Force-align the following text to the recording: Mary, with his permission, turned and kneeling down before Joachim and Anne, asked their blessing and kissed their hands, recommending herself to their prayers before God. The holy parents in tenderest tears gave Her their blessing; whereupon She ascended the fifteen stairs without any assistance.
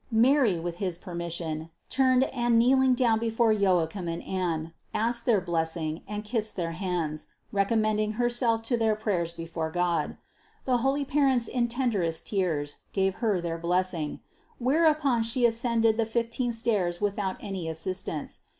Mary, 0.09 0.59
with 0.59 0.77
his 0.77 0.97
permission, 0.97 1.69
turned 1.87 2.23
and 2.33 2.57
kneeling 2.57 2.95
down 2.95 3.19
before 3.19 3.51
Joachim 3.53 4.07
and 4.07 4.23
Anne, 4.23 4.73
asked 4.95 5.27
their 5.27 5.39
blessing 5.39 6.01
and 6.07 6.23
kissed 6.23 6.55
their 6.55 6.71
hands, 6.71 7.27
recommending 7.51 8.13
herself 8.13 8.63
to 8.63 8.77
their 8.77 8.95
prayers 8.95 9.31
before 9.31 9.69
God. 9.69 10.17
The 10.65 10.77
holy 10.77 11.05
parents 11.05 11.47
in 11.47 11.67
tenderest 11.67 12.25
tears 12.25 12.77
gave 12.93 13.13
Her 13.21 13.39
their 13.39 13.59
blessing; 13.59 14.21
whereupon 14.57 15.21
She 15.21 15.45
ascended 15.45 15.97
the 15.97 16.07
fifteen 16.07 16.51
stairs 16.51 16.99
without 16.99 17.37
any 17.39 17.69
assistance. 17.69 18.39